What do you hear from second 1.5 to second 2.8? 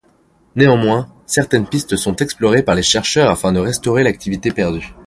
pistes sont explorées par